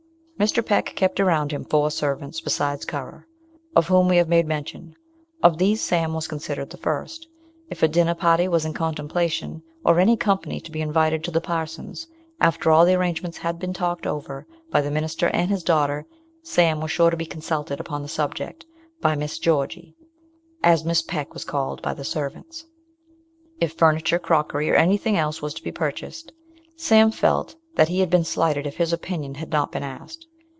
[0.41, 0.65] MR.
[0.65, 3.27] PECK kept around him four servants besides Currer,
[3.75, 4.95] of whom we have made mention:
[5.43, 7.27] of these, Sam was considered the first.
[7.69, 11.41] If a dinner party was in contemplation, or any company to be invited to the
[11.41, 12.07] parson's,
[12.39, 16.07] after all the arrangements had been talked over by the minister and his daughter,
[16.41, 18.65] Sam was sure to be consulted upon the subject
[18.99, 19.95] by "Miss Georgy,"
[20.63, 22.65] as Miss Peck was called by the servants.
[23.59, 26.31] If furniture, crockery, or anything else was to be purchased,
[26.77, 30.25] Sam felt that he had been slighted if his opinion had not been asked.